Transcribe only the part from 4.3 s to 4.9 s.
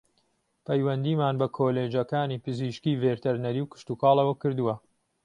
کردووه